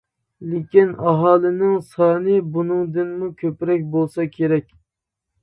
لېكىن 0.51 0.95
ئاھالىنىڭ 1.11 1.75
سانى 1.89 2.39
بۇنىڭدىنمۇ 2.57 3.31
كۆپرەك 3.43 3.87
بولسا 3.99 4.29
كېرەك. 4.35 4.75